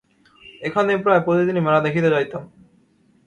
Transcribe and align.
এখানে 0.61 0.91
প্রায় 0.97 1.21
প্রতিদিনই 1.25 1.65
মেলা 1.65 1.79
দেখিতে 1.81 2.09
যাইতাম। 2.09 2.43